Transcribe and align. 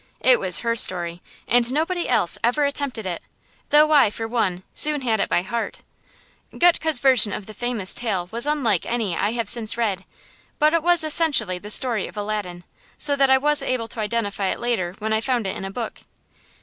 It 0.21 0.39
was 0.39 0.61
her 0.65 0.75
story, 0.75 1.21
and 1.47 1.71
nobody 1.71 2.09
else 2.09 2.35
ever 2.43 2.65
attempted 2.65 3.05
it, 3.05 3.21
though 3.69 3.91
I, 3.91 4.09
for 4.09 4.27
one, 4.27 4.63
soon 4.73 5.01
had 5.01 5.19
it 5.19 5.29
by 5.29 5.43
heart. 5.43 5.83
Gutke's 6.57 6.99
version 6.99 7.31
of 7.33 7.45
the 7.45 7.53
famous 7.53 7.93
tale 7.93 8.27
was 8.31 8.47
unlike 8.47 8.87
any 8.87 9.15
I 9.15 9.33
have 9.33 9.47
since 9.47 9.77
read, 9.77 10.03
but 10.57 10.73
it 10.73 10.81
was 10.81 11.03
essentially 11.03 11.59
the 11.59 11.69
story 11.69 12.07
of 12.07 12.17
Aladdin, 12.17 12.63
so 12.97 13.15
that 13.15 13.29
I 13.29 13.37
was 13.37 13.61
able 13.61 13.87
to 13.89 13.99
identify 13.99 14.47
it 14.47 14.59
later 14.59 14.95
when 14.97 15.13
I 15.13 15.21
found 15.21 15.45
it 15.45 15.55
in 15.55 15.65
a 15.65 15.69
book. 15.69 15.99